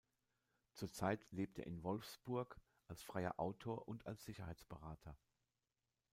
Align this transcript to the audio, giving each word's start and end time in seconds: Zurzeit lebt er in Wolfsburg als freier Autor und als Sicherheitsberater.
Zurzeit 0.73 1.27
lebt 1.31 1.59
er 1.59 1.67
in 1.67 1.83
Wolfsburg 1.83 2.59
als 2.87 3.03
freier 3.03 3.39
Autor 3.39 3.87
und 3.87 4.07
als 4.07 4.25
Sicherheitsberater. 4.25 5.15